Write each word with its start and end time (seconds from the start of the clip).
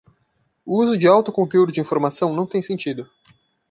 O 0.65 0.79
uso 0.81 0.97
de 0.97 1.05
alto 1.07 1.31
conteúdo 1.31 1.71
de 1.71 1.79
informação 1.79 2.33
não 2.35 2.47
tem 2.47 2.59
sentido. 2.63 3.07